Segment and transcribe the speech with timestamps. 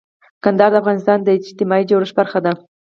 [0.43, 2.51] کندهار د افغانستان د اجتماعي جوړښت برخه ده.